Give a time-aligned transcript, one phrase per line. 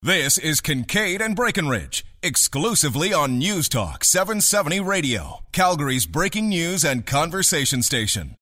[0.00, 7.04] This is Kingkade and Breckenridge, exclusively on News Talk 770 Radio, Calgary's breaking news and
[7.04, 8.36] conversation station.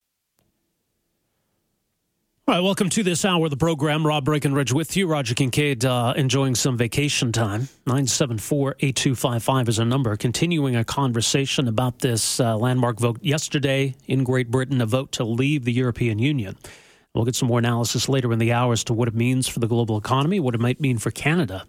[2.46, 4.06] All right, welcome to this hour of the program.
[4.06, 5.06] Rob Breckenridge with you.
[5.06, 7.70] Roger Kingkade uh, enjoying some vacation time.
[7.86, 10.14] 974 8255 is a number.
[10.18, 15.24] Continuing a conversation about this uh, landmark vote yesterday in Great Britain, a vote to
[15.24, 16.54] leave the European Union.
[17.16, 19.58] We'll get some more analysis later in the hour as to what it means for
[19.58, 21.64] the global economy, what it might mean for Canada.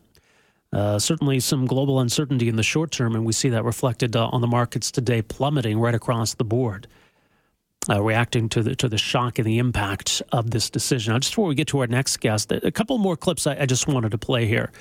[0.73, 4.28] Uh, certainly, some global uncertainty in the short term, and we see that reflected uh,
[4.28, 6.88] on the markets today, plummeting right across the board,
[7.89, 11.14] uh, reacting to the to the shock and the impact of this decision.
[11.14, 13.66] Now, just before we get to our next guest, a couple more clips I, I
[13.66, 14.74] just wanted to play here.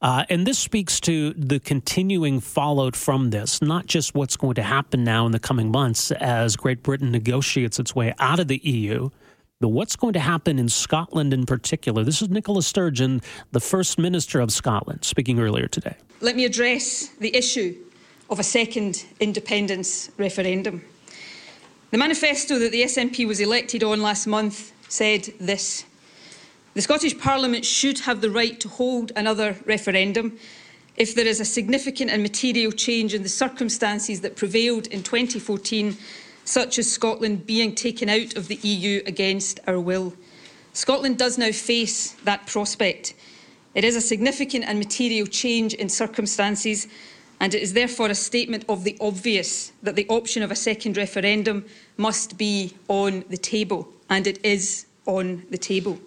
[0.00, 4.62] Uh, and this speaks to the continuing fallout from this, not just what's going to
[4.62, 8.58] happen now in the coming months as Great Britain negotiates its way out of the
[8.64, 9.10] EU,
[9.64, 12.04] but what's going to happen in Scotland in particular?
[12.04, 13.22] This is Nicola Sturgeon,
[13.52, 15.96] the First Minister of Scotland, speaking earlier today.
[16.20, 17.74] Let me address the issue
[18.28, 20.84] of a second independence referendum.
[21.92, 25.86] The manifesto that the SNP was elected on last month said this
[26.74, 30.36] The Scottish Parliament should have the right to hold another referendum
[30.96, 35.96] if there is a significant and material change in the circumstances that prevailed in 2014
[36.44, 40.14] such as Scotland being taken out of the EU against our will.
[40.72, 43.14] Scotland does now face that prospect.
[43.74, 46.86] It is a significant and material change in circumstances,
[47.40, 50.96] and it is therefore a statement of the obvious that the option of a second
[50.96, 51.64] referendum
[51.96, 55.98] must be on the table, and it is on the table.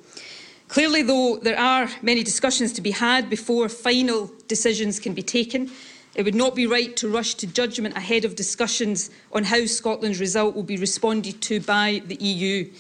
[0.67, 5.72] Clearly, though, there are many discussions to be had before final decisions can be taken.
[6.17, 10.19] It would not be right to rush to judgment ahead of discussions on how Scotland's
[10.19, 12.71] result will be responded to by the EU.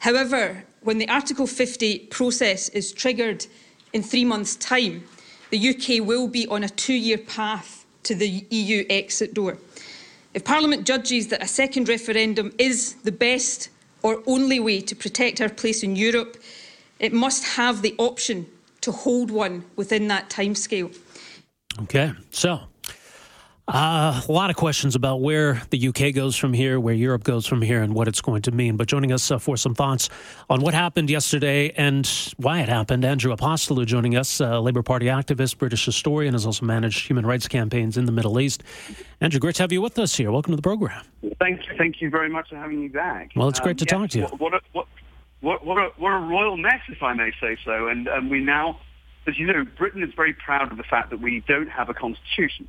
[0.00, 3.46] However, when the Article 50 process is triggered
[3.94, 5.02] in three months' time,
[5.48, 9.56] the UK will be on a two-year path to the EU exit door.
[10.34, 13.70] If Parliament judges that a second referendum is the best
[14.02, 16.36] or only way to protect our place in Europe,
[16.98, 18.46] it must have the option
[18.82, 20.94] to hold one within that timescale.
[21.80, 22.60] Okay, so
[23.66, 27.46] uh, a lot of questions about where the UK goes from here, where Europe goes
[27.46, 28.76] from here, and what it's going to mean.
[28.76, 30.10] But joining us uh, for some thoughts
[30.50, 35.06] on what happened yesterday and why it happened, Andrew Apostolou joining us, uh, Labour Party
[35.06, 38.62] activist, British historian, has also managed human rights campaigns in the Middle East.
[39.22, 40.30] Andrew, great to have you with us here.
[40.30, 41.02] Welcome to the program.
[41.40, 41.74] Thank you.
[41.78, 43.30] Thank you very much for having me back.
[43.34, 44.26] Well, it's great um, to talk to you.
[44.26, 44.86] What, a, what,
[45.40, 47.88] what, what, a, what a royal mess, if I may say so.
[47.88, 48.80] And um, we now,
[49.26, 51.94] as you know, Britain is very proud of the fact that we don't have a
[51.94, 52.68] constitution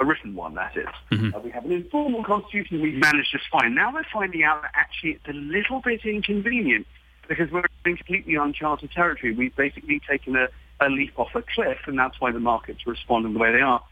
[0.00, 0.86] a written one, that is.
[1.12, 1.34] Mm-hmm.
[1.34, 3.74] Uh, we have an informal constitution we've managed just fine.
[3.74, 6.86] Now we're finding out that actually it's a little bit inconvenient
[7.28, 9.34] because we're in completely uncharted territory.
[9.34, 10.48] We've basically taken a,
[10.80, 13.60] a leap off a cliff, and that's why the markets are responding the way they
[13.60, 13.82] are.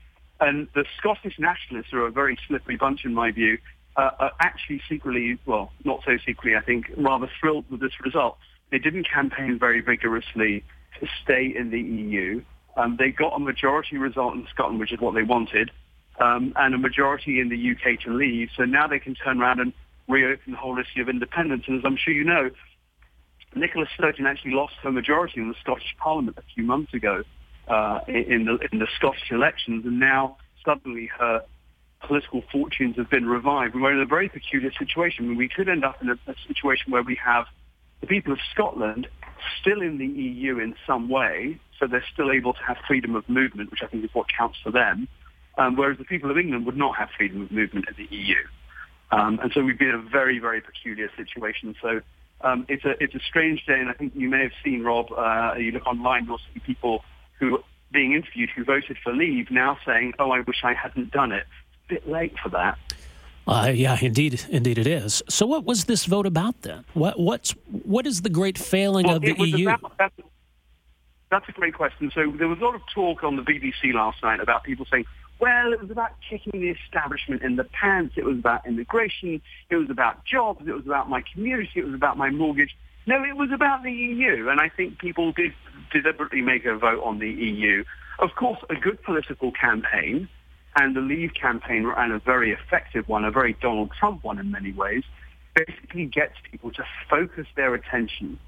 [0.41, 3.59] And the Scottish nationalists, who are a very slippery bunch in my view,
[3.97, 8.39] uh, are actually secretly, well, not so secretly, I think, rather thrilled with this result.
[8.71, 10.65] They didn't campaign very vigorously
[10.99, 12.43] to stay in the EU.
[12.77, 15.71] Um, they got a majority result in Scotland, which is what they wanted
[16.23, 18.49] um, and a majority in the UK to leave.
[18.57, 19.73] So now they can turn around and
[20.09, 21.65] reopen the whole issue of independence.
[21.67, 22.51] And as I'm sure you know,
[23.55, 27.23] Nicola Sturgeon actually lost her majority in the Scottish Parliament a few months ago
[27.69, 31.43] uh, in, the, in the Scottish elections, and now suddenly her
[32.07, 33.75] political fortunes have been revived.
[33.75, 35.37] We're in a very peculiar situation.
[35.37, 37.47] We could end up in a, a situation where we have
[38.01, 39.07] the people of Scotland
[39.61, 43.29] still in the EU in some way, so they're still able to have freedom of
[43.29, 45.09] movement, which I think is what counts for them
[45.59, 48.37] um, whereas the people of England would not have freedom of movement in the EU.
[49.11, 51.75] Um, and so we'd be in a very, very peculiar situation.
[51.83, 52.01] So
[52.41, 55.13] um, it's a it's a strange day, and I think you may have seen, Rob,
[55.13, 57.05] uh, you look online, you'll see people
[57.39, 61.13] who are being interviewed who voted for leave now saying, oh, I wish I hadn't
[61.13, 61.45] done it.
[61.45, 62.79] It's a bit late for that.
[63.47, 65.23] Uh, yeah, indeed, indeed it is.
[65.29, 66.85] So, what was this vote about then?
[66.95, 69.69] What what's what is the great failing well, of the EU?
[69.69, 70.15] About, that's,
[71.31, 72.11] that's a great question.
[72.15, 75.07] So, there was a lot of talk on the BBC last night about people saying,
[75.41, 78.15] well, it was about kicking the establishment in the pants.
[78.17, 79.43] It was about immigration.
[79.71, 80.67] It was about jobs.
[80.67, 81.81] It was about my community.
[81.81, 82.77] It was about my mortgage.
[83.07, 84.49] No, it was about the EU.
[84.49, 85.53] And I think people did
[85.93, 87.85] deliberately make a vote on the EU.
[88.21, 90.29] Of course, a good political campaign
[90.77, 94.51] and the Leave campaign and a very effective one, a very Donald Trump one in
[94.51, 95.03] many ways,
[95.55, 98.39] basically gets people to focus their attention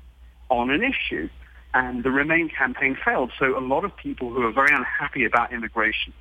[0.49, 1.29] on an issue.
[1.75, 3.33] And the Remain campaign failed.
[3.37, 6.13] So a lot of people who are very unhappy about immigration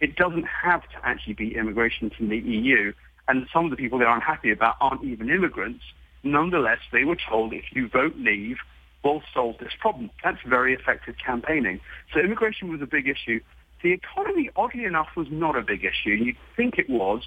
[0.00, 2.92] it doesn't have to actually be immigration from the EU.
[3.28, 5.84] And some of the people they're unhappy about aren't even immigrants.
[6.22, 8.56] Nonetheless, they were told if you vote leave,
[9.04, 10.10] we'll solve this problem.
[10.24, 11.80] That's very effective campaigning.
[12.12, 13.40] So immigration was a big issue.
[13.82, 16.10] The economy, oddly enough, was not a big issue.
[16.10, 17.22] You'd think it was.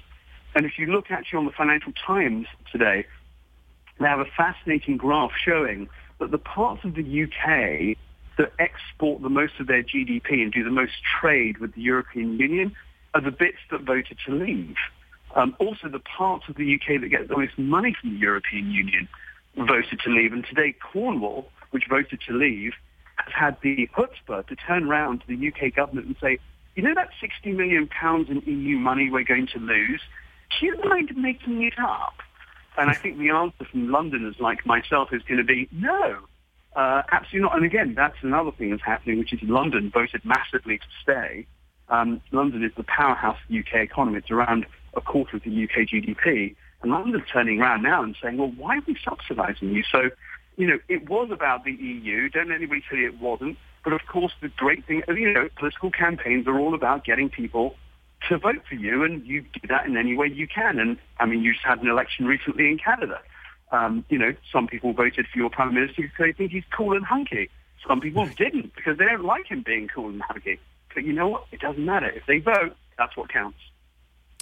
[0.54, 3.06] And if you look actually on the Financial Times today,
[3.98, 5.88] they have a fascinating graph showing
[6.20, 7.96] that the parts of the UK
[8.38, 12.38] that export the most of their GDP and do the most trade with the European
[12.38, 12.74] Union
[13.14, 14.76] are the bits that voted to leave.
[15.36, 18.70] Um, also, the parts of the UK that get the most money from the European
[18.70, 19.08] Union
[19.56, 20.32] voted to leave.
[20.32, 22.72] And today, Cornwall, which voted to leave,
[23.16, 26.38] has had the chutzpah to turn around to the UK government and say,
[26.74, 30.00] you know that 60 million pounds in EU money we're going to lose?
[30.58, 32.14] Do you mind making it up?
[32.76, 36.18] And I think the answer from Londoners like myself is going to be no,
[36.74, 37.56] uh, absolutely not.
[37.56, 41.46] And again, that's another thing that's happening, which is London voted massively to stay.
[41.88, 44.18] Um, London is the powerhouse of the UK economy.
[44.18, 46.56] It's around a quarter of the UK GDP.
[46.82, 49.82] And London's turning around now and saying, well, why are we subsidising you?
[49.90, 50.10] So,
[50.56, 52.28] you know, it was about the EU.
[52.28, 53.56] Don't anybody tell you it wasn't.
[53.82, 57.76] But of course, the great thing, you know, political campaigns are all about getting people
[58.28, 60.78] to vote for you, and you do that in any way you can.
[60.78, 63.20] And I mean, you just had an election recently in Canada.
[63.74, 66.96] Um, you know, some people voted for your prime minister because they think he's cool
[66.96, 67.50] and hunky.
[67.86, 70.60] Some people didn't because they don't like him being cool and hunky.
[70.94, 71.46] But you know what?
[71.50, 72.08] It doesn't matter.
[72.08, 73.58] If they vote, that's what counts.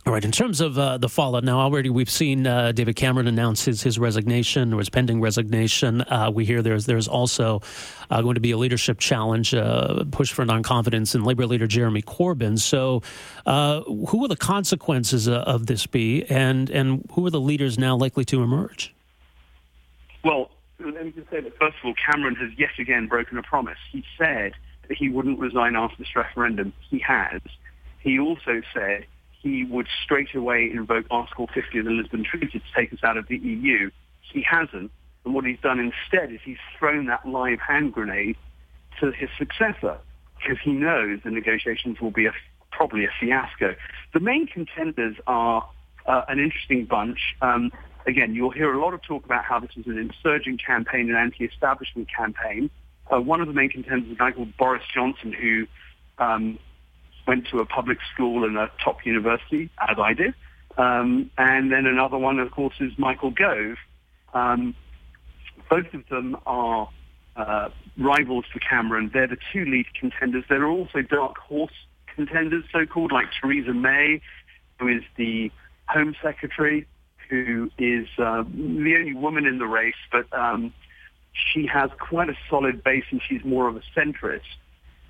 [0.05, 0.25] All right.
[0.25, 3.83] In terms of uh, the fallout, now already we've seen uh, David Cameron announce his,
[3.83, 6.03] his resignation or his pending resignation.
[6.03, 7.63] Uh, we hear there's there's also
[8.11, 12.03] uh, going to be a leadership challenge, uh, push for non-confidence in Labor leader Jeremy
[12.03, 12.59] Corbyn.
[12.59, 13.03] So,
[13.47, 17.97] uh, who will the consequences of this be, and and who are the leaders now
[17.97, 18.93] likely to emerge?
[20.25, 23.43] Well, let me just say that first of all, Cameron has yet again broken a
[23.43, 23.79] promise.
[23.91, 24.53] He said
[24.89, 26.73] that he wouldn't resign after this referendum.
[26.89, 27.41] He has.
[28.01, 29.07] He also said
[29.43, 33.17] he would straight away invoke Article 50 of the Lisbon Treaty to take us out
[33.17, 33.91] of the EU.
[34.21, 34.91] He hasn't.
[35.25, 38.37] And what he's done instead is he's thrown that live hand grenade
[39.01, 39.99] to his successor
[40.37, 42.33] because he knows the negotiations will be a,
[42.71, 43.75] probably a fiasco.
[44.13, 45.69] The main contenders are
[46.07, 47.19] uh, an interesting bunch.
[47.41, 47.71] Um,
[48.07, 51.17] again, you'll hear a lot of talk about how this is an insurgent campaign, an
[51.17, 52.71] anti-establishment campaign.
[53.13, 55.67] Uh, one of the main contenders is a guy called Boris Johnson, who
[56.19, 56.59] um,
[57.27, 60.35] went to a public school and a top university, as I did.
[60.79, 63.77] Um, and then another one, of course, is Michael Gove.
[64.33, 64.75] Um,
[65.69, 66.89] both of them are
[67.37, 69.11] uh, rivals for Cameron.
[69.13, 70.45] They're the two lead contenders.
[70.49, 71.73] There are also dark horse
[72.15, 74.21] contenders, so-called, like Theresa May,
[74.79, 75.51] who is the
[75.89, 76.87] Home Secretary,
[77.33, 80.71] who is uh, the only woman in the race, but um,
[81.33, 84.41] she has quite a solid base and she's more of a centrist.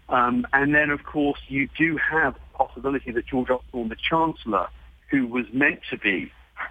[0.08, 4.68] Um, and then, of course, you do have the possibility that George Osborne, the Chancellor,
[5.10, 6.30] who was meant to be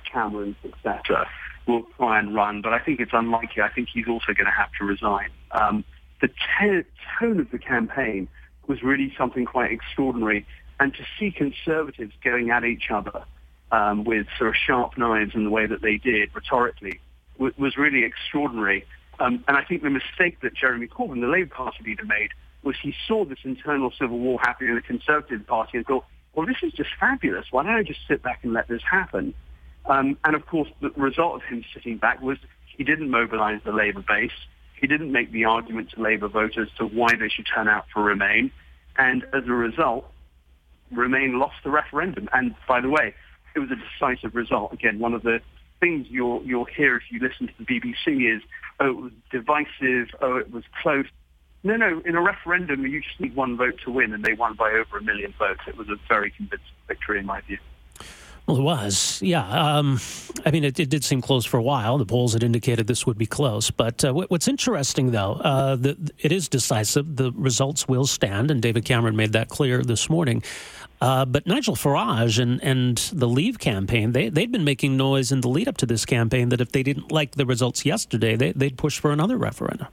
[0.09, 1.25] Cameron's successor,
[1.67, 2.61] will try and run.
[2.61, 3.61] But I think it's unlikely.
[3.61, 5.31] I think he's also going to have to resign.
[5.51, 5.83] Um,
[6.21, 6.29] the
[7.19, 8.29] tone of the campaign
[8.67, 10.45] was really something quite extraordinary.
[10.79, 13.25] And to see conservatives going at each other
[13.71, 16.99] um, with sort of sharp knives in the way that they did rhetorically
[17.37, 18.85] w- was really extraordinary.
[19.19, 22.31] Um, and I think the mistake that Jeremy Corbyn, the Labour Party leader, made
[22.63, 26.45] was he saw this internal civil war happening in the Conservative Party and thought, well,
[26.45, 27.47] this is just fabulous.
[27.51, 29.33] Why don't I just sit back and let this happen?
[29.85, 33.71] Um, and of course, the result of him sitting back was he didn't mobilize the
[33.71, 34.31] Labour base.
[34.79, 38.01] He didn't make the argument to Labour voters to why they should turn out for
[38.01, 38.51] Remain.
[38.97, 40.11] And as a result,
[40.91, 42.29] Remain lost the referendum.
[42.33, 43.13] And by the way,
[43.55, 44.73] it was a decisive result.
[44.73, 45.39] Again, one of the
[45.79, 48.41] things you'll, you'll hear if you listen to the BBC is,
[48.79, 51.05] oh, it was divisive, oh, it was close.
[51.63, 52.01] No, no.
[52.05, 54.97] In a referendum, you just need one vote to win, and they won by over
[54.97, 55.61] a million votes.
[55.67, 57.59] It was a very convincing victory, in my view.
[58.47, 59.47] Well, it was, yeah.
[59.47, 59.99] Um,
[60.45, 61.97] I mean, it, it, did seem close for a while.
[61.97, 63.69] The polls had indicated this would be close.
[63.69, 67.15] But uh, what's interesting, though, uh, the, it is decisive.
[67.15, 70.43] The results will stand, and David Cameron made that clear this morning.
[71.01, 75.41] Uh, but Nigel Farage and, and the Leave campaign, they, they'd been making noise in
[75.41, 78.51] the lead up to this campaign that if they didn't like the results yesterday, they,
[78.51, 79.87] they'd push for another referendum.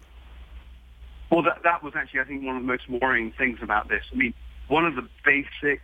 [1.30, 4.02] Well, that, that was actually, I think, one of the most worrying things about this.
[4.12, 4.34] I mean,
[4.68, 5.80] one of the basic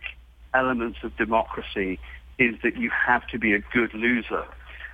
[0.53, 1.99] elements of democracy
[2.37, 4.45] is that you have to be a good loser.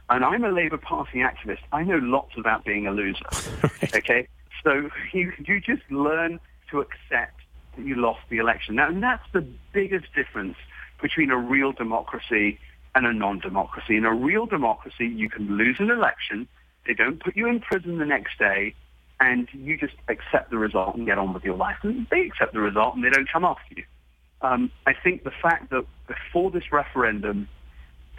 [0.10, 1.62] And I'm a Labour Party activist.
[1.72, 3.26] I know lots about being a loser.
[3.64, 3.96] right.
[3.96, 4.28] Okay?
[4.64, 7.40] So you, you just learn to accept
[7.78, 8.76] that you lost the election.
[8.76, 10.58] Now, and that's the biggest difference
[11.02, 12.60] between a real democracy
[12.94, 13.96] and a non-democracy.
[13.96, 16.48] In a real democracy, you can lose an election.
[16.86, 18.76] They don't put you in prison the next day
[19.20, 21.78] and you just accept the result and get on with your life.
[21.84, 23.84] And they accept the result and they don't come after you.
[24.42, 27.48] Um, I think the fact that before this referendum,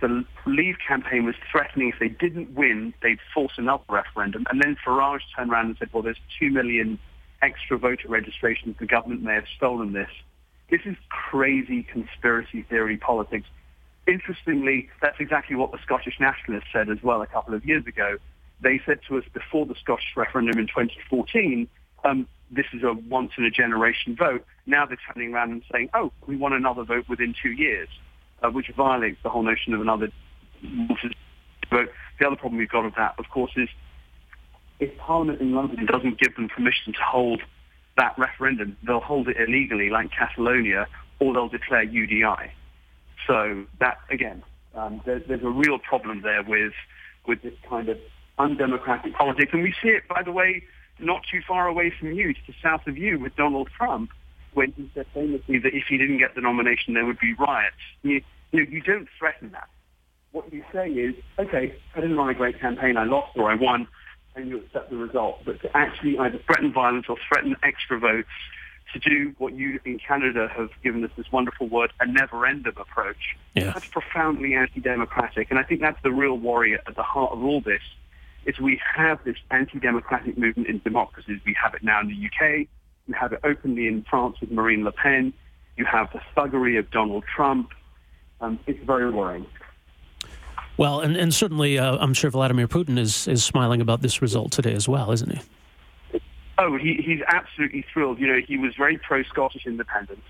[0.00, 4.44] the Leave campaign was threatening if they didn't win, they'd force another referendum.
[4.50, 6.98] And then Farage turned around and said, well, there's two million
[7.40, 8.76] extra voter registrations.
[8.78, 10.10] The government may have stolen this.
[10.70, 13.46] This is crazy conspiracy theory politics.
[14.06, 18.16] Interestingly, that's exactly what the Scottish Nationalists said as well a couple of years ago.
[18.60, 21.68] They said to us before the Scottish referendum in 2014,
[22.04, 24.44] um, this is a once-in-a-generation vote.
[24.66, 27.88] Now they're turning around and saying, oh, we want another vote within two years,
[28.42, 30.08] uh, which violates the whole notion of another
[31.70, 31.88] vote.
[32.20, 33.68] The other problem we've got with that, of course, is
[34.78, 37.40] if Parliament in London doesn't give them permission to hold
[37.96, 40.86] that referendum, they'll hold it illegally like Catalonia,
[41.20, 42.50] or they'll declare UDI.
[43.26, 44.42] So that, again,
[44.74, 46.72] um, there, there's a real problem there with,
[47.26, 47.98] with this kind of
[48.38, 49.52] undemocratic politics.
[49.52, 50.64] And we see it, by the way,
[51.02, 54.10] not too far away from you, to the south of you, with Donald Trump,
[54.54, 57.76] when he said famously that if he didn't get the nomination, there would be riots.
[58.02, 59.68] You, you, know, you don't threaten that.
[60.32, 63.54] What you say is, okay, I didn't run a great campaign, I lost or I
[63.54, 63.86] won,
[64.34, 65.40] and you accept the result.
[65.44, 68.28] But to actually either threaten violence or threaten extra votes,
[68.92, 73.36] to do what you in Canada have given us this wonderful word, a never-ending approach,
[73.54, 73.72] yeah.
[73.72, 75.50] that's profoundly anti-democratic.
[75.50, 77.82] And I think that's the real worry at the heart of all this,
[78.44, 81.40] is we have this anti-democratic movement in democracies.
[81.44, 82.66] We have it now in the UK.
[83.06, 85.32] You have it openly in France with Marine Le Pen.
[85.76, 87.70] You have the thuggery of Donald Trump.
[88.40, 89.46] Um, it's very worrying.
[90.76, 94.52] Well, and, and certainly uh, I'm sure Vladimir Putin is, is smiling about this result
[94.52, 96.20] today as well, isn't he?
[96.58, 98.18] Oh, he, he's absolutely thrilled.
[98.18, 100.24] You know, he was very pro-Scottish independence.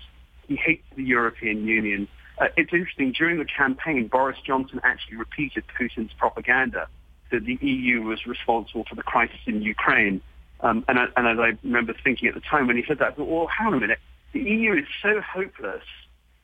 [0.47, 2.07] He hates the European Union.
[2.39, 6.87] Uh, it's interesting, during the campaign, Boris Johnson actually repeated Putin's propaganda
[7.33, 10.21] that the EU was responsible for the crisis in Ukraine.
[10.61, 13.13] Um, and, I, and as I remember thinking at the time when he said that,
[13.13, 13.99] I thought, well, hang on a minute.
[14.31, 15.83] The EU is so hopeless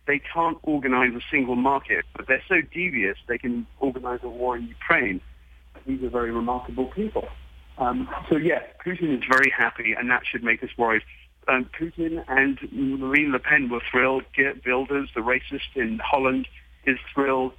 [0.09, 4.57] they can't organize a single market, but they're so devious they can organize a war
[4.57, 5.21] in Ukraine.
[5.85, 7.27] These are very remarkable people.
[7.77, 11.03] Um, so yes, Putin is very happy, and that should make us worried.
[11.47, 12.57] Um, Putin and
[12.99, 14.23] Marine Le Pen were thrilled.
[14.35, 16.47] Geert Wilders, the racist in Holland,
[16.85, 17.53] is thrilled.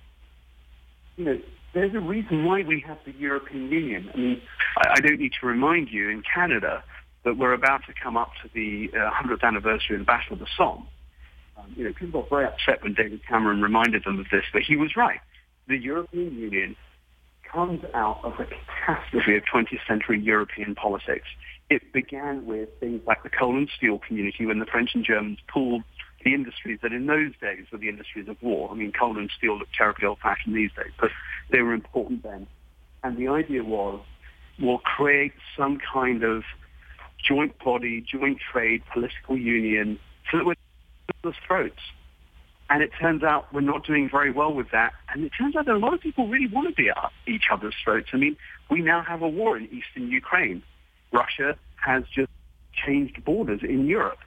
[1.16, 1.40] You know,
[1.72, 4.10] there's a reason why we have the European Union.
[4.12, 4.42] I mean,
[4.76, 6.82] I, I don't need to remind you in Canada
[7.24, 10.38] that we're about to come up to the uh, 100th anniversary of the Battle of
[10.38, 10.86] the Somme.
[11.56, 14.62] Um, you know, people got very upset when David Cameron reminded them of this, but
[14.62, 15.20] he was right.
[15.68, 16.76] The European Union
[17.52, 21.26] comes out of the catastrophe of 20th century European politics.
[21.68, 25.38] It began with things like the coal and steel community when the French and Germans
[25.52, 25.82] pooled
[26.24, 28.70] the industries that in those days were the industries of war.
[28.70, 31.10] I mean, coal and steel look terribly old-fashioned these days, but
[31.50, 32.47] they were important then.
[33.02, 34.00] And the idea was,
[34.59, 36.42] we'll create some kind of
[37.23, 39.99] joint body, joint trade, political union,
[40.30, 40.54] so that we're
[41.25, 41.80] other's throats.
[42.69, 44.92] And it turns out we're not doing very well with that.
[45.09, 47.45] And it turns out that a lot of people really want to be at each
[47.50, 48.11] other's throats.
[48.12, 48.37] I mean,
[48.71, 50.62] we now have a war in eastern Ukraine.
[51.12, 52.30] Russia has just
[52.73, 54.19] changed borders in Europe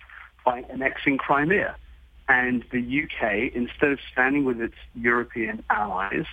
[0.46, 1.78] by annexing Crimea.
[2.28, 6.26] And the UK, instead of standing with its European allies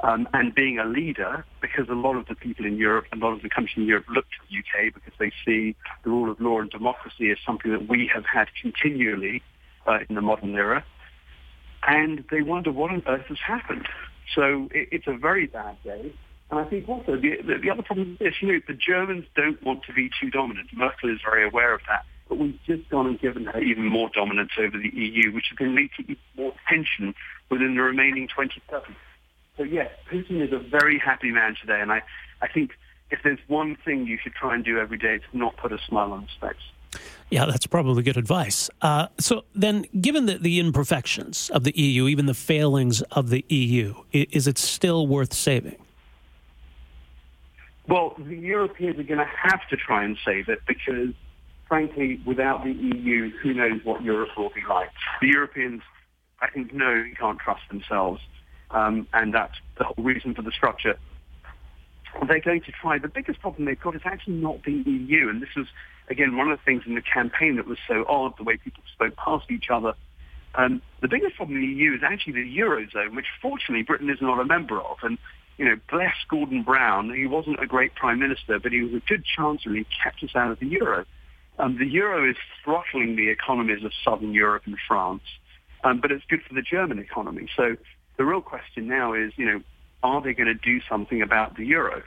[0.00, 3.32] um, and being a leader, because a lot of the people in Europe, a lot
[3.32, 5.74] of the countries in Europe look to the UK because they see
[6.04, 9.42] the rule of law and democracy as something that we have had continually
[9.86, 10.84] uh, in the modern era,
[11.86, 13.88] and they wonder what on earth has happened.
[14.34, 16.12] So it, it's a very bad day.
[16.50, 19.26] And I think also the, the, the other problem is this, you know, the Germans
[19.34, 20.68] don't want to be too dominant.
[20.72, 22.04] Merkel is very aware of that.
[22.28, 25.58] But we've just gone and given her even more dominance over the EU, which is
[25.58, 27.14] going to lead to even more tension
[27.50, 28.96] within the remaining 27.
[29.58, 32.00] So yes, Putin is a very happy man today, and I,
[32.40, 32.70] I think
[33.10, 35.78] if there's one thing you should try and do every day, it's not put a
[35.78, 37.02] smile on his face.
[37.28, 38.70] Yeah, that's probably good advice.
[38.80, 43.44] Uh, so then, given the, the imperfections of the EU, even the failings of the
[43.48, 45.76] EU, is it still worth saving?
[47.88, 51.12] Well, the Europeans are going to have to try and save it because,
[51.66, 54.90] frankly, without the EU, who knows what Europe will be like.
[55.20, 55.82] The Europeans,
[56.40, 58.20] I think, know they can't trust themselves,
[58.70, 60.96] um, and that's the whole reason for the structure.
[62.26, 62.98] They're going to try.
[62.98, 65.66] The biggest problem they've got is actually not the EU, and this is
[66.10, 68.82] again, one of the things in the campaign that was so odd, the way people
[68.92, 69.94] spoke past each other.
[70.54, 74.20] Um, the biggest problem in the EU is actually the Eurozone, which fortunately Britain is
[74.20, 74.96] not a member of.
[75.02, 75.18] And,
[75.58, 79.02] you know, bless Gordon Brown, he wasn't a great prime minister, but he was a
[79.06, 81.04] good chancellor and he kept us out of the Euro.
[81.58, 85.22] Um, the Euro is throttling the economies of Southern Europe and France,
[85.84, 87.48] um, but it's good for the German economy.
[87.56, 87.76] So
[88.18, 89.62] the real question now is, you know,
[90.02, 92.02] are they going to do something about the Euro?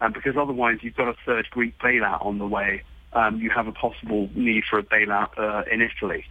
[0.00, 2.82] Um, because otherwise you've got a third Greek bailout on the way
[3.12, 6.24] um, you have a possible need for a bailout uh, in Italy.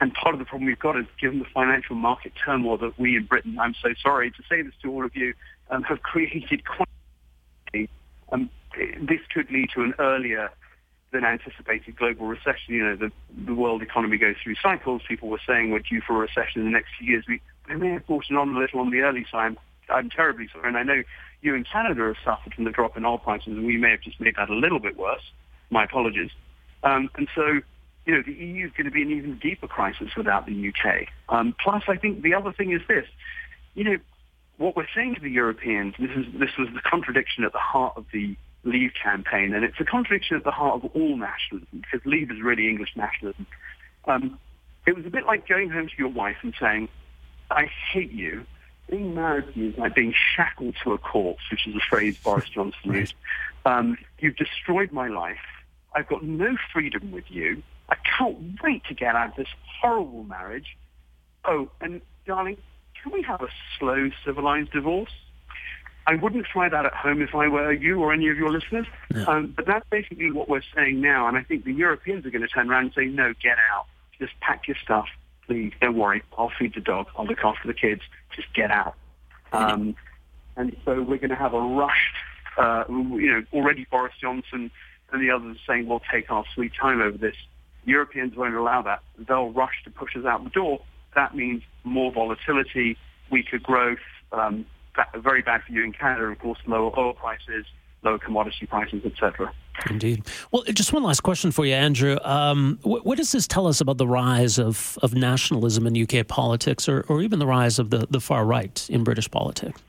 [0.00, 3.16] And part of the problem we've got is given the financial market turmoil that we
[3.16, 5.34] in Britain, I'm so sorry to say this to all of you,
[5.70, 6.88] um, have created quite
[8.32, 8.48] um,
[9.02, 10.50] this could lead to an earlier
[11.12, 12.74] than anticipated global recession.
[12.74, 13.12] You know, the,
[13.44, 15.02] the world economy goes through cycles.
[15.06, 17.24] People were saying we're due for a recession in the next few years.
[17.28, 19.56] We, we may have brought on a little on the early side.
[19.88, 20.68] I'm terribly sorry.
[20.68, 21.02] And I know
[21.42, 24.00] you in Canada have suffered from the drop in oil prices, and we may have
[24.00, 25.22] just made that a little bit worse.
[25.70, 26.30] My apologies.
[26.82, 27.60] Um, and so,
[28.06, 31.08] you know, the EU is going to be an even deeper crisis without the UK.
[31.28, 33.06] Um, plus, I think the other thing is this.
[33.74, 33.96] You know,
[34.58, 37.94] what we're saying to the Europeans, this, is, this was the contradiction at the heart
[37.96, 42.04] of the Leave campaign, and it's a contradiction at the heart of all nationalism, because
[42.04, 43.46] Leave is really English nationalism.
[44.06, 44.38] Um,
[44.86, 46.88] it was a bit like going home to your wife and saying,
[47.50, 48.46] I hate you.
[48.88, 52.18] Being married to you is like being shackled to a corpse, which is a phrase
[52.18, 53.14] Boris Johnson used.
[53.64, 55.38] Um, you've destroyed my life.
[55.94, 57.62] I've got no freedom with you.
[57.88, 59.48] I can't wait to get out of this
[59.80, 60.76] horrible marriage.
[61.44, 62.56] Oh, and darling,
[63.02, 65.10] can we have a slow, civilized divorce?
[66.06, 68.86] I wouldn't try that at home if I were you or any of your listeners.
[69.12, 69.26] No.
[69.26, 71.28] Um, but that's basically what we're saying now.
[71.28, 73.86] And I think the Europeans are going to turn around and say, no, get out.
[74.18, 75.06] Just pack your stuff.
[75.80, 76.22] Don't worry.
[76.38, 77.06] I'll feed the dog.
[77.16, 78.02] I'll look after the kids.
[78.34, 78.94] Just get out.
[79.52, 79.96] Um,
[80.56, 82.14] and so we're going to have a rushed,
[82.56, 84.70] uh, you know, already Boris Johnson
[85.12, 87.36] and the others are saying, we'll take our sweet time over this.
[87.84, 89.02] Europeans won't allow that.
[89.18, 90.80] They'll rush to push us out the door.
[91.14, 92.96] That means more volatility,
[93.30, 93.98] weaker growth,
[94.32, 94.66] um,
[95.16, 97.64] very bad for you in Canada, of course, lower oil prices,
[98.02, 99.52] lower commodity prices, etc.
[99.88, 100.26] Indeed.
[100.50, 102.18] Well, just one last question for you, Andrew.
[102.22, 106.26] Um, what, what, does this tell us about the rise of, of nationalism in UK
[106.26, 109.80] politics, or, or even the rise of the, the far right in British politics?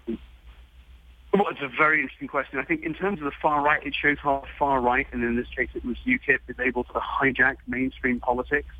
[1.33, 2.59] Well, it's a very interesting question.
[2.59, 5.37] I think in terms of the far right, it shows how far right, and in
[5.37, 8.73] this case it was UKIP, is able to hijack mainstream politics.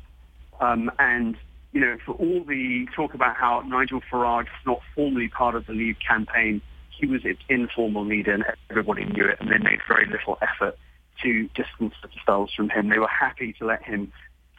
[0.60, 1.36] Um, and
[1.72, 5.66] you know, for all the talk about how Nigel Farage is not formally part of
[5.66, 6.60] the Leave campaign,
[7.02, 10.78] he was its informal leader and everybody knew it and they made very little effort
[11.20, 12.88] to distance themselves from him.
[12.88, 14.12] They were happy to let him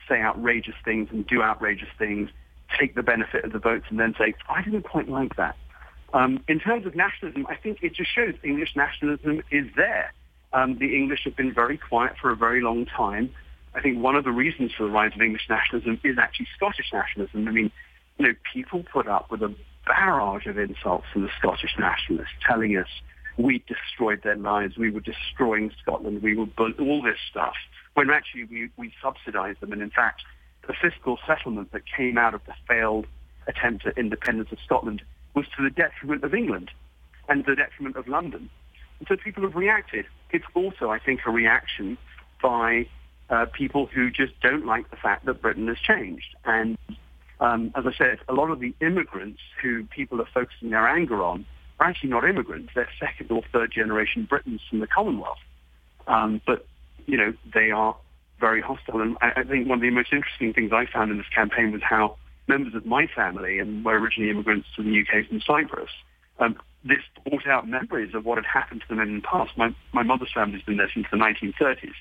[0.10, 2.30] say outrageous things and do outrageous things,
[2.78, 5.56] take the benefit of the votes and then say, I didn't quite like that.
[6.14, 10.14] Um, in terms of nationalism, I think it just shows English nationalism is there.
[10.52, 13.34] Um, the English have been very quiet for a very long time.
[13.74, 16.92] I think one of the reasons for the rise of English nationalism is actually Scottish
[16.92, 17.48] nationalism.
[17.48, 17.72] I mean,
[18.18, 22.78] you know, people put up with a barrage of insults from the Scottish nationalists telling
[22.78, 22.88] us
[23.38, 27.56] we destroyed their lives, we were destroying Scotland, we were all this stuff,
[27.96, 29.72] when actually we, we subsidized them.
[29.72, 30.22] And in fact,
[30.68, 33.08] the fiscal settlement that came out of the failed
[33.48, 35.02] attempt at independence of Scotland
[35.34, 36.72] was to the detriment of England
[37.28, 38.50] and the detriment of London.
[39.00, 40.06] And so people have reacted.
[40.32, 41.98] It's also, I think, a reaction
[42.42, 42.88] by
[43.30, 46.36] uh, people who just don't like the fact that Britain has changed.
[46.46, 46.78] And
[47.40, 51.24] um, as I said, a lot of the immigrants who people are focusing their anger
[51.24, 51.46] on
[51.80, 52.72] are actually not immigrants.
[52.76, 55.40] They're second or third generation Britons from the Commonwealth.
[56.08, 56.66] Um, but,
[57.06, 57.96] you know, they are
[58.40, 59.02] very hostile.
[59.02, 61.72] And I, I think one of the most interesting things I found in this campaign
[61.72, 62.18] was how
[62.48, 65.90] members of my family, and we're originally immigrants to the UK from Cyprus,
[66.40, 69.52] um, this brought out memories of what had happened to them in the past.
[69.58, 71.94] My, my mother's family's been there since the 1930s.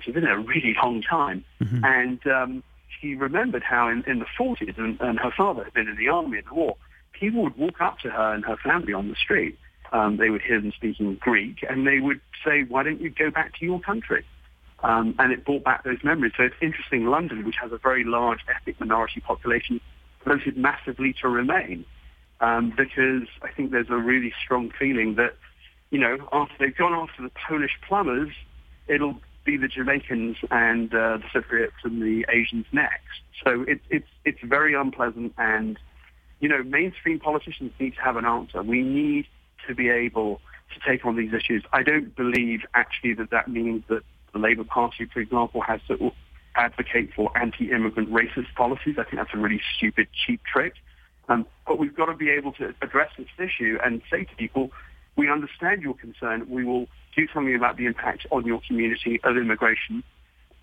[0.00, 1.44] She's been there a really long time.
[1.62, 1.84] Mm-hmm.
[1.84, 2.62] And um,
[3.00, 6.08] she remembered how in, in the 40s, and, and her father had been in the
[6.08, 6.76] army in the war,
[7.12, 9.58] people would walk up to her and her family on the street.
[9.92, 13.30] Um, they would hear them speaking Greek, and they would say, why don't you go
[13.30, 14.24] back to your country?
[14.82, 16.32] Um, and it brought back those memories.
[16.36, 19.80] So it's interesting, London, which has a very large ethnic minority population,
[20.24, 21.84] voted massively to remain.
[22.40, 25.36] Um, because I think there's a really strong feeling that,
[25.90, 28.30] you know, after they've gone after the Polish plumbers,
[28.88, 33.20] it'll be the Jamaicans and uh, the Cypriots and the Asians next.
[33.44, 35.78] So it's it's it's very unpleasant, and
[36.40, 38.62] you know, mainstream politicians need to have an answer.
[38.62, 39.26] We need
[39.66, 40.40] to be able
[40.74, 41.64] to take on these issues.
[41.72, 46.12] I don't believe actually that that means that the Labour Party, for example, has to
[46.56, 48.96] advocate for anti-immigrant racist policies.
[48.98, 50.74] I think that's a really stupid, cheap trick.
[51.28, 54.70] Um, but we've got to be able to address this issue and say to people,
[55.16, 56.46] we understand your concern.
[56.48, 60.02] We will do something about the impact on your community of immigration.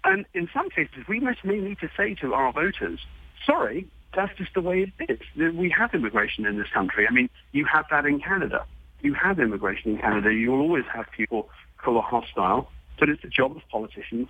[0.04, 3.00] And in some cases, we may need to say to our voters,
[3.46, 5.54] sorry, that's just the way it is.
[5.56, 7.08] We have immigration in this country.
[7.10, 8.66] I mean, you have that in Canada.
[9.02, 10.32] You have immigration in Canada.
[10.32, 14.30] You will always have people who are hostile, but it's the job of politicians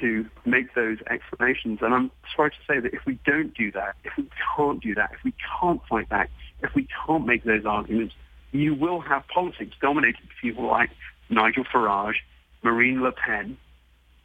[0.00, 1.78] to make those explanations.
[1.82, 4.94] And I'm sorry to say that if we don't do that, if we can't do
[4.94, 6.30] that, if we can't fight back,
[6.62, 8.14] if we can't make those arguments,
[8.52, 10.90] you will have politics dominated by people like
[11.28, 12.16] Nigel Farage,
[12.62, 13.56] Marine Le Pen,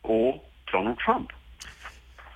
[0.03, 1.31] or Donald Trump.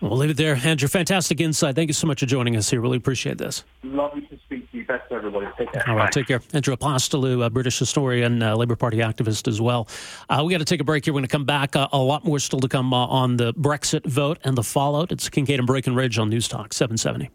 [0.01, 0.56] We'll leave it there.
[0.56, 1.75] Andrew, fantastic insight.
[1.75, 2.82] Thank you so much for joining us here.
[2.82, 3.63] Really appreciate this.
[3.84, 4.86] Lovely to speak to you.
[4.86, 5.45] Best to everybody.
[5.60, 5.88] Take care.
[5.88, 6.41] All right, take care.
[6.54, 9.88] Andrew Apostolou, a British historian, uh, Labour Party activist as well.
[10.27, 11.13] Uh, we got to take a break here.
[11.13, 11.75] We're going to come back.
[11.75, 15.12] Uh, a lot more still to come uh, on the Brexit vote and the fallout.
[15.12, 17.30] It's Kingkade and Breckenridge on News Talk 770.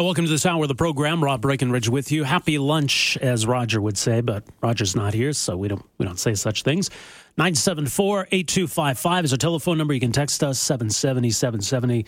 [0.00, 1.24] Welcome to this hour of the program.
[1.24, 2.22] Rob Breckenridge with you.
[2.22, 6.20] Happy lunch, as Roger would say, but Roger's not here, so we don't we don't
[6.20, 6.88] say such things.
[7.36, 9.92] 974-8255 is our telephone number.
[9.92, 12.06] You can text us 770 770.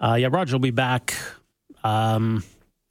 [0.00, 1.14] Uh, yeah, Roger will be back.
[1.84, 2.42] Um,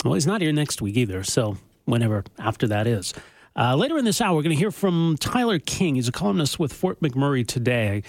[0.05, 3.13] well, he's not here next week either, so whenever after that is.
[3.57, 5.95] Uh, later in this hour, we're going to hear from Tyler King.
[5.95, 8.01] He's a columnist with Fort McMurray today.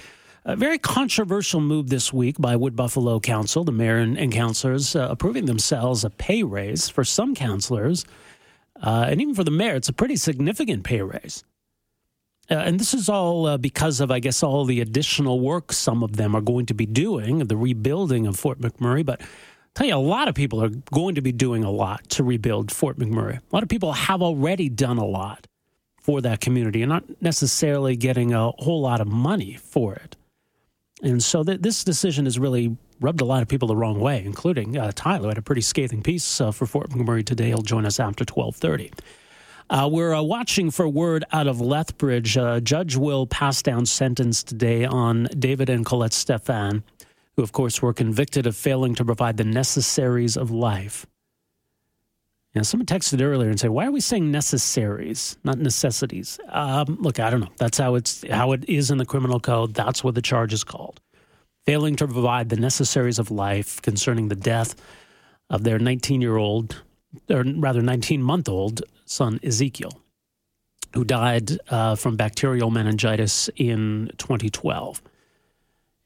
[0.49, 4.97] A very controversial move this week by Wood Buffalo Council, the mayor and, and councilors
[4.97, 8.07] uh, approving themselves a pay raise for some councilors.
[8.83, 11.45] Uh, and even for the mayor, it's a pretty significant pay raise.
[12.51, 16.03] Uh, and this is all uh, because of, I guess, all the additional work some
[16.03, 19.05] of them are going to be doing, the rebuilding of Fort McMurray.
[19.05, 19.27] But I'll
[19.75, 22.73] tell you, a lot of people are going to be doing a lot to rebuild
[22.73, 23.37] Fort McMurray.
[23.37, 25.47] A lot of people have already done a lot
[26.01, 30.17] for that community and not necessarily getting a whole lot of money for it.
[31.03, 34.25] And so th- this decision has really rubbed a lot of people the wrong way,
[34.25, 35.29] including uh, Tyler.
[35.29, 37.49] Had a pretty scathing piece uh, for Fort McMurray today.
[37.49, 38.91] He'll join us after twelve thirty.
[39.71, 42.37] Uh, we're uh, watching for word out of Lethbridge.
[42.37, 46.83] A judge will pass down sentence today on David and Colette Stephan,
[47.37, 51.07] who, of course, were convicted of failing to provide the necessaries of life.
[52.59, 57.21] Know, someone texted earlier and said, "Why are we saying necessaries, not necessities?" Um, look,
[57.21, 57.53] I don't know.
[57.57, 59.75] That's how it's how it is in the criminal code.
[59.75, 61.01] That's what the charge is called:
[61.67, 64.75] failing to provide the necessaries of life concerning the death
[65.51, 66.83] of their 19-year-old,
[67.31, 69.93] or rather 19-month-old son Ezekiel,
[70.95, 75.01] who died uh, from bacterial meningitis in 2012.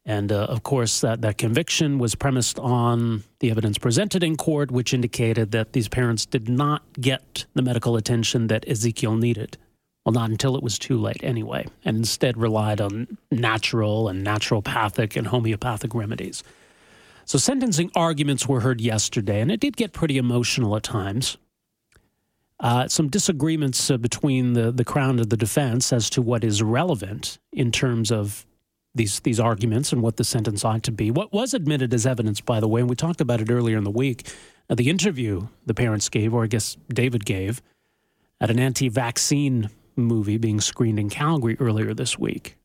[0.04, 4.70] And uh, of course, that, that conviction was premised on the evidence presented in court,
[4.70, 9.58] which indicated that these parents did not get the medical attention that Ezekiel needed.
[10.04, 15.16] Well, not until it was too late, anyway, and instead relied on natural and naturopathic
[15.16, 16.42] and homeopathic remedies.
[17.24, 21.36] So, sentencing arguments were heard yesterday, and it did get pretty emotional at times.
[22.58, 26.62] Uh, some disagreements uh, between the, the Crown and the defense as to what is
[26.62, 28.44] relevant in terms of
[28.94, 31.10] these these arguments and what the sentence ought to be.
[31.10, 33.84] What was admitted as evidence, by the way, and we talked about it earlier in
[33.84, 34.28] the week,
[34.68, 37.62] uh, the interview the parents gave, or I guess David gave,
[38.40, 42.56] at an anti-vaccine movie being screened in Calgary earlier this week,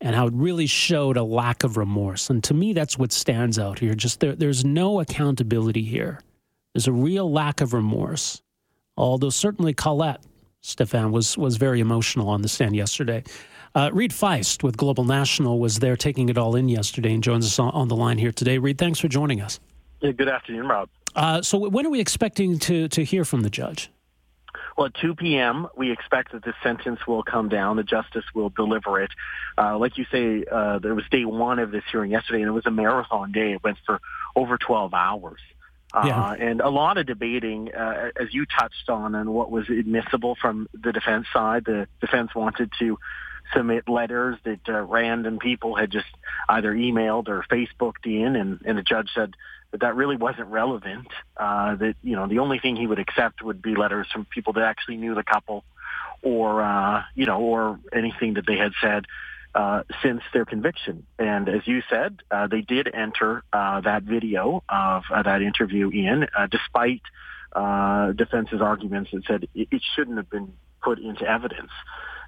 [0.00, 2.30] and how it really showed a lack of remorse.
[2.30, 3.94] And to me, that's what stands out here.
[3.94, 6.20] Just there, there's no accountability here.
[6.74, 8.42] There's a real lack of remorse.
[8.98, 10.22] Although certainly Colette
[10.62, 13.22] Stephan was was very emotional on the stand yesterday.
[13.76, 17.44] Uh, Reid Fiest with Global National was there taking it all in yesterday and joins
[17.44, 18.56] us on, on the line here today.
[18.56, 19.60] Reid, thanks for joining us.
[20.00, 20.88] Yeah, good afternoon, Rob.
[21.14, 23.90] Uh, so, when are we expecting to, to hear from the judge?
[24.78, 27.76] Well, at 2 p.m., we expect that the sentence will come down.
[27.76, 29.10] The justice will deliver it.
[29.58, 32.52] Uh, like you say, uh, there was day one of this hearing yesterday, and it
[32.52, 33.52] was a marathon day.
[33.52, 34.00] It went for
[34.34, 35.40] over 12 hours.
[35.94, 36.32] Uh, yeah.
[36.32, 40.68] and a lot of debating, uh, as you touched on, and what was admissible from
[40.74, 41.64] the defense side.
[41.64, 42.98] The defense wanted to
[43.54, 46.08] submit letters that uh, random people had just
[46.48, 49.34] either emailed or Facebooked in, and, and the judge said
[49.70, 51.08] that that really wasn't relevant.
[51.36, 54.54] Uh, that you know the only thing he would accept would be letters from people
[54.54, 55.64] that actually knew the couple,
[56.22, 59.06] or uh, you know, or anything that they had said.
[59.56, 61.06] Uh, since their conviction.
[61.18, 65.88] And as you said, uh, they did enter uh, that video of uh, that interview
[65.88, 67.00] in, uh, despite
[67.54, 71.70] uh, defense's arguments that said it, it shouldn't have been put into evidence.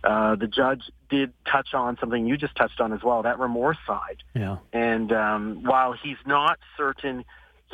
[0.02, 3.76] Uh, the judge did touch on something you just touched on as well, that remorse
[3.86, 4.22] side.
[4.34, 4.56] Yeah.
[4.72, 7.26] And um, while he's not certain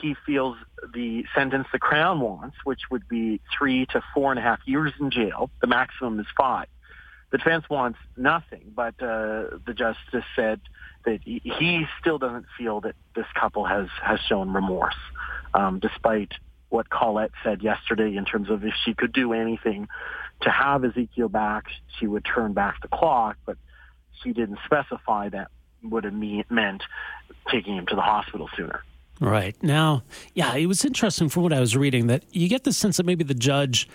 [0.02, 0.56] he feels
[0.92, 4.92] the sentence the Crown wants, which would be three to four and a half years
[5.00, 6.66] in jail, the maximum is five.
[7.34, 10.60] The defense wants nothing, but uh, the justice said
[11.04, 14.94] that he still doesn't feel that this couple has, has shown remorse,
[15.52, 16.30] um, despite
[16.68, 19.88] what Colette said yesterday in terms of if she could do anything
[20.42, 21.64] to have Ezekiel back,
[21.98, 23.56] she would turn back the clock, but
[24.22, 25.48] she didn't specify that
[25.82, 26.84] would have meant
[27.50, 28.84] taking him to the hospital sooner.
[29.20, 29.60] Right.
[29.60, 32.96] Now, yeah, it was interesting from what I was reading that you get the sense
[32.98, 33.88] that maybe the judge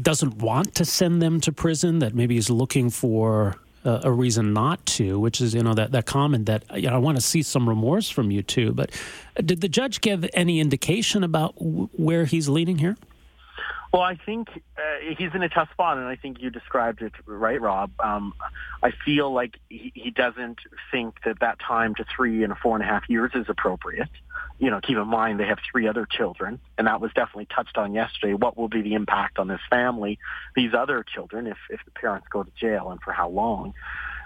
[0.00, 4.52] doesn't want to send them to prison, that maybe he's looking for a, a reason
[4.52, 7.22] not to, which is, you know, that, that comment that, you know, I want to
[7.22, 8.72] see some remorse from you too.
[8.72, 8.90] But
[9.36, 12.96] did the judge give any indication about w- where he's leaning here?
[13.92, 17.12] Well, I think uh, he's in a tough spot, and I think you described it
[17.26, 17.92] right, Rob.
[18.00, 18.34] Um,
[18.82, 20.58] I feel like he, he doesn't
[20.90, 24.08] think that that time to three and four and a half years is appropriate.
[24.58, 27.76] You know, keep in mind they have three other children, and that was definitely touched
[27.76, 28.34] on yesterday.
[28.34, 30.18] What will be the impact on this family,
[30.54, 33.74] these other children, if if the parents go to jail, and for how long?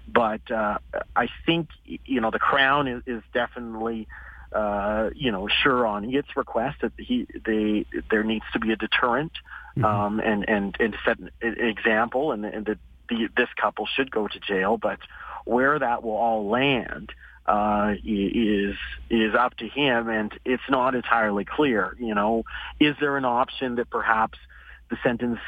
[0.06, 0.78] But uh,
[1.16, 4.06] I think you know the Crown is, is definitely
[4.52, 8.76] uh, you know, sure on its request that he they there needs to be a
[8.76, 9.32] deterrent
[9.76, 9.84] mm-hmm.
[9.84, 14.26] um, and and and set an example, and, and that the, this couple should go
[14.26, 14.78] to jail.
[14.78, 15.00] But
[15.48, 17.10] where that will all land
[17.46, 18.76] uh, is
[19.10, 21.96] is up to him, and it's not entirely clear.
[21.98, 22.44] You know,
[22.78, 24.38] is there an option that perhaps
[24.90, 25.38] the sentence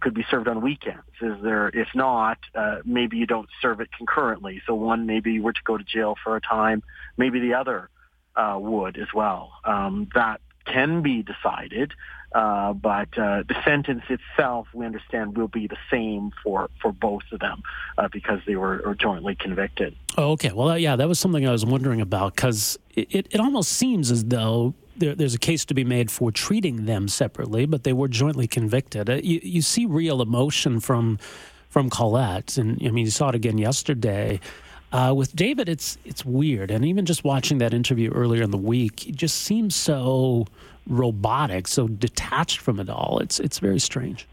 [0.00, 1.02] could be served on weekends?
[1.20, 1.68] Is there?
[1.68, 4.62] If not, uh, maybe you don't serve it concurrently.
[4.66, 6.82] So one maybe were to go to jail for a time,
[7.18, 7.90] maybe the other
[8.36, 9.52] uh, would as well.
[9.64, 10.40] Um, that
[10.72, 11.92] can be decided,
[12.32, 17.24] uh, but uh, the sentence itself, we understand, will be the same for, for both
[17.32, 17.62] of them
[17.98, 19.96] uh, because they were, jointly convicted.
[20.18, 20.52] Oh, okay.
[20.52, 24.24] Well, yeah, that was something I was wondering about because it, it almost seems as
[24.24, 28.08] though there, there's a case to be made for treating them separately, but they were
[28.08, 29.08] jointly convicted.
[29.08, 31.18] Uh, you, you see real emotion from
[31.68, 34.40] from Colette, and I mean, you saw it again yesterday.
[34.92, 38.58] Uh, with David, it's it's weird, and even just watching that interview earlier in the
[38.58, 40.46] week, it just seems so
[40.86, 43.20] robotic, so detached from it all.
[43.20, 44.26] It's it's very strange.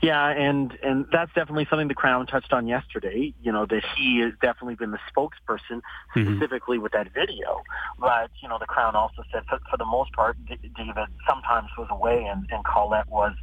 [0.00, 3.34] Yeah, and and that's definitely something the Crown touched on yesterday.
[3.42, 6.36] You know that he has definitely been the spokesperson mm-hmm.
[6.36, 7.62] specifically with that video.
[7.98, 10.96] But you know the Crown also said for, for the most part, David
[11.28, 13.34] sometimes was away, and, and Colette was,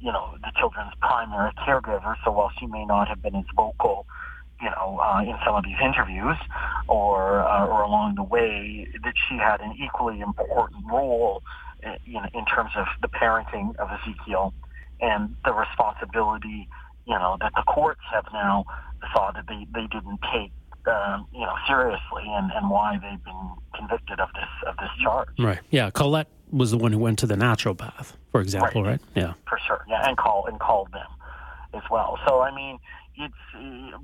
[0.00, 2.16] you know, the children's primary caregiver.
[2.24, 4.06] So while she may not have been as vocal
[4.60, 6.36] you know, uh, in some of these interviews
[6.88, 11.42] or uh, or along the way, that she had an equally important role
[11.82, 14.54] in, in terms of the parenting of Ezekiel
[15.00, 16.68] and the responsibility,
[17.06, 18.64] you know, that the courts have now
[19.14, 20.52] thought that they, they didn't take,
[20.86, 25.28] um, you know, seriously and, and why they've been convicted of this of this charge.
[25.38, 25.60] Right.
[25.70, 25.90] Yeah.
[25.90, 28.90] Colette was the one who went to the naturopath, for example, right?
[28.90, 29.00] right?
[29.14, 29.34] Yeah.
[29.48, 29.84] For sure.
[29.88, 31.10] Yeah, and call and called them
[31.74, 32.18] as well.
[32.26, 32.78] So I mean,
[33.16, 33.34] it's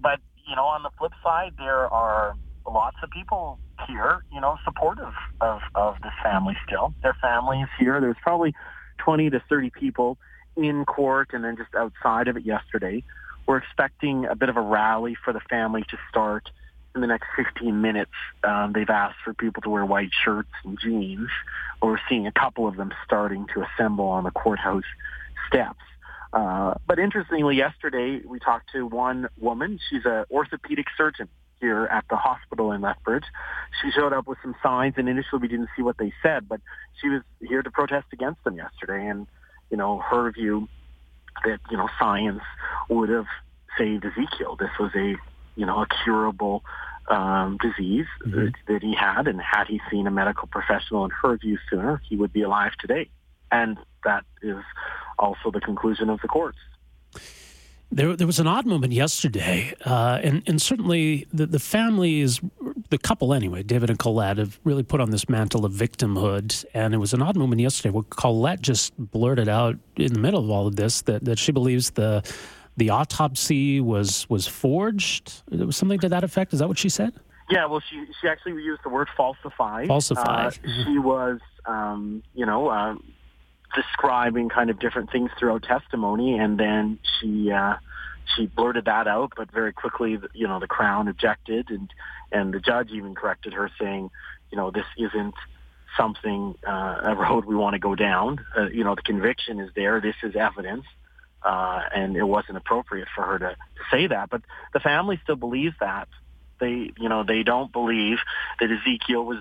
[0.01, 2.35] but you know, on the flip side, there are
[2.69, 6.93] lots of people here, you know, supportive of, of this family still.
[7.03, 8.01] Their family is here.
[8.01, 8.55] There's probably
[8.99, 10.19] 20 to 30 people
[10.57, 13.05] in court and then just outside of it yesterday.
[13.47, 16.51] We're expecting a bit of a rally for the family to start
[16.95, 18.11] in the next 15 minutes.
[18.43, 21.29] Um, they've asked for people to wear white shirts and jeans.
[21.81, 24.85] We're seeing a couple of them starting to assemble on the courthouse
[25.47, 25.79] steps.
[26.33, 29.79] Uh, but interestingly, yesterday we talked to one woman.
[29.89, 31.29] She's an orthopedic surgeon
[31.61, 33.25] here at the hospital in Lethbridge.
[33.83, 36.61] She showed up with some signs, and initially we didn't see what they said, but
[37.01, 39.07] she was here to protest against them yesterday.
[39.07, 39.27] And
[39.71, 40.69] you know, her view
[41.45, 42.43] that you know science
[42.89, 43.27] would have
[43.79, 44.57] saved Ezekiel.
[44.57, 45.17] This was a
[45.57, 46.63] you know a curable
[47.09, 48.45] um, disease mm-hmm.
[48.45, 52.01] that, that he had, and had he seen a medical professional in her view sooner,
[52.09, 53.09] he would be alive today.
[53.51, 54.63] And that is
[55.19, 56.59] also the conclusion of the courts.
[57.93, 62.41] There, there was an odd moment yesterday, uh, and, and certainly the, the family is,
[62.91, 66.65] the couple anyway, David and Colette, have really put on this mantle of victimhood.
[66.73, 70.45] And it was an odd moment yesterday where Colette just blurted out in the middle
[70.45, 72.23] of all of this that, that she believes the
[72.77, 75.43] the autopsy was was forged.
[75.51, 76.53] It was something to that effect.
[76.53, 77.13] Is that what she said?
[77.51, 79.89] Yeah, well, she she actually used the word falsified.
[79.89, 80.27] Falsified.
[80.29, 80.85] Uh, mm-hmm.
[80.85, 82.95] She was, um, you know, uh,
[83.75, 87.77] describing kind of different things throughout testimony, and then she uh,
[88.37, 91.93] she blurted that out, but very quickly, you know, the Crown objected, and
[92.33, 94.11] and the judge even corrected her, saying,
[94.51, 95.35] you know, this isn't
[95.97, 98.45] something uh, a road we want to go down.
[98.57, 100.01] Uh, you know, the conviction is there.
[100.01, 100.85] This is evidence.
[101.43, 104.29] Uh, and it wasn't appropriate for her to, to say that.
[104.29, 104.43] But
[104.75, 106.07] the family still believes that.
[106.61, 108.19] They, you know, they don't believe
[108.61, 109.39] that Ezekiel was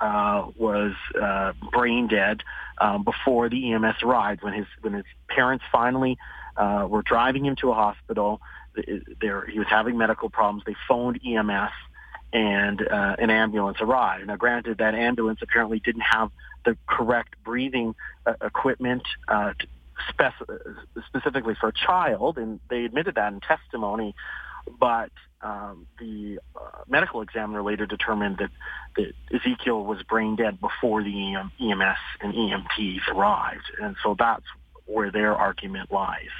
[0.00, 2.42] uh, was uh, brain dead
[2.78, 4.42] um, before the EMS arrived.
[4.42, 6.18] When his when his parents finally
[6.56, 8.40] uh, were driving him to a hospital,
[9.20, 10.64] there he was having medical problems.
[10.66, 11.72] They phoned EMS,
[12.32, 14.26] and uh, an ambulance arrived.
[14.26, 16.30] Now, granted, that ambulance apparently didn't have
[16.64, 17.94] the correct breathing
[18.26, 19.02] uh, equipment.
[19.28, 19.52] Uh,
[20.08, 20.34] spec-
[21.06, 24.14] specifically for a child, and they admitted that in testimony.
[24.78, 25.10] But
[25.44, 28.50] um, the uh, medical examiner later determined that,
[28.96, 34.44] that Ezekiel was brain dead before the EM, EMS and EMTs arrived, and so that's
[34.86, 36.32] where their argument lies.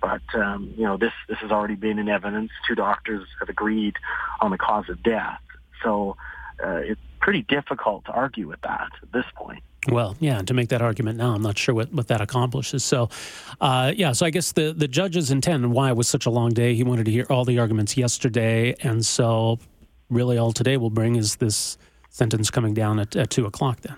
[0.00, 2.50] But um, you know, this this has already been in evidence.
[2.68, 3.96] Two doctors have agreed
[4.40, 5.40] on the cause of death,
[5.82, 6.16] so
[6.64, 9.64] uh, it's pretty difficult to argue with that at this point.
[9.88, 12.84] Well, yeah, to make that argument now, I'm not sure what, what that accomplishes.
[12.84, 13.10] So,
[13.60, 16.30] uh, yeah, so I guess the, the judge's intent and why it was such a
[16.30, 18.74] long day, he wanted to hear all the arguments yesterday.
[18.80, 19.58] And so,
[20.08, 21.76] really, all today will bring is this
[22.08, 23.96] sentence coming down at, at 2 o'clock then.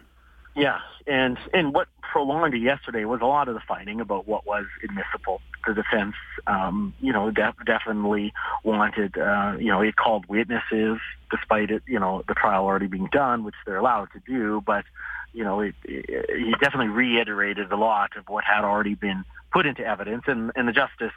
[0.57, 4.47] Yeah, and and what prolonged it yesterday was a lot of the fighting about what
[4.47, 5.41] was admissible.
[5.67, 6.15] The defense,
[6.47, 10.99] um, you know, def- definitely wanted, uh, you know, it called witnesses,
[11.31, 14.63] despite it, you know, the trial already being done, which they're allowed to do.
[14.65, 14.85] But,
[15.33, 19.67] you know, it, it, he definitely reiterated a lot of what had already been put
[19.67, 21.13] into evidence, and, and the justice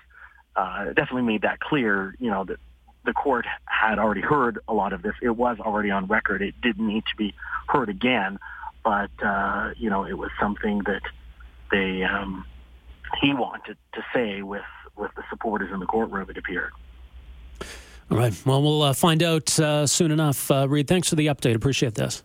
[0.55, 2.15] uh, definitely made that clear.
[2.19, 2.57] You know that
[3.05, 5.13] the court had already heard a lot of this.
[5.21, 6.41] It was already on record.
[6.41, 7.33] It didn't need to be
[7.67, 8.39] heard again
[8.83, 11.01] but uh, you know, it was something that
[11.71, 12.45] they um,
[13.21, 14.61] he wanted to say with
[14.95, 16.29] with the supporters in the courtroom.
[16.29, 16.71] It appeared.
[18.11, 18.33] All right.
[18.45, 20.49] Well, we'll uh, find out uh, soon enough.
[20.49, 21.55] Uh, Reid, thanks for the update.
[21.55, 22.23] Appreciate this.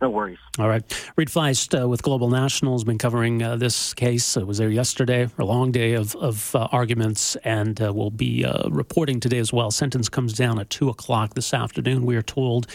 [0.00, 0.38] No worries.
[0.58, 0.82] All right.
[1.16, 4.36] Reid Fiest uh, with Global National has been covering uh, this case.
[4.36, 8.44] I was there yesterday, a long day of, of uh, arguments, and uh, will be
[8.44, 9.70] uh, reporting today as well.
[9.70, 12.66] Sentence comes down at 2 o'clock this afternoon, we are told.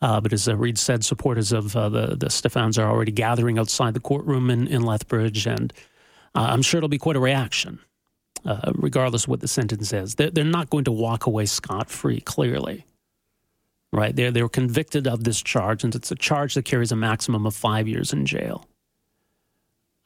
[0.00, 3.58] Uh, but as uh, Reid said, supporters of uh, the the Stephans are already gathering
[3.58, 5.72] outside the courtroom in, in Lethbridge, and
[6.34, 7.80] uh, I'm sure it'll be quite a reaction,
[8.44, 10.14] uh, regardless of what the sentence is.
[10.14, 12.20] They're, they're not going to walk away scot free.
[12.20, 12.84] Clearly,
[13.92, 14.14] right?
[14.14, 17.56] They're they're convicted of this charge, and it's a charge that carries a maximum of
[17.56, 18.68] five years in jail.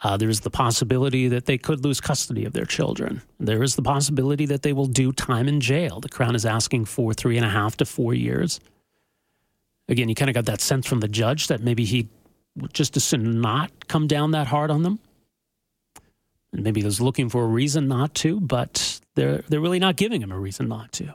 [0.00, 3.22] Uh, there is the possibility that they could lose custody of their children.
[3.38, 6.00] There is the possibility that they will do time in jail.
[6.00, 8.58] The Crown is asking for three and a half to four years
[9.92, 12.08] again, you kind of got that sense from the judge that maybe he
[12.72, 14.98] just as soon not come down that hard on them.
[16.52, 19.96] And maybe he was looking for a reason not to, but they're, they're really not
[19.96, 21.14] giving him a reason not to.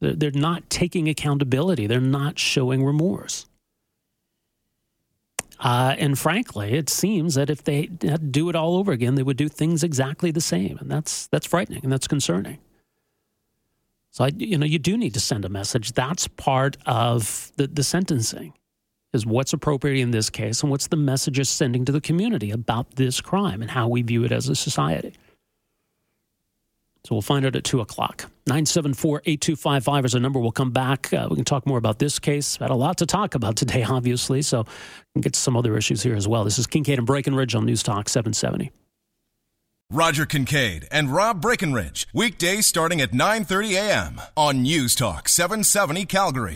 [0.00, 3.46] They're, they're not taking accountability, they're not showing remorse.
[5.58, 9.38] Uh, and frankly, it seems that if they do it all over again, they would
[9.38, 10.76] do things exactly the same.
[10.78, 12.58] And that's, that's frightening and that's concerning.
[14.16, 15.92] So I, you know, you do need to send a message.
[15.92, 18.54] That's part of the, the sentencing
[19.12, 22.50] is what's appropriate in this case and what's the message is sending to the community
[22.50, 25.12] about this crime and how we view it as a society.
[27.04, 28.30] So we'll find out at 2 o'clock.
[28.46, 30.40] 974 8255 is a number.
[30.40, 31.12] We'll come back.
[31.12, 32.56] Uh, we can talk more about this case.
[32.56, 35.76] Had a lot to talk about today, obviously, so we can get to some other
[35.76, 36.42] issues here as well.
[36.42, 38.72] This is Kingkade and Breckenridge on News Talk 770.
[39.92, 44.20] Roger Kingkade and Rob Breckenridge, weekdays starting at 9:30 a.m.
[44.36, 46.54] on News Talk 770 Calgary.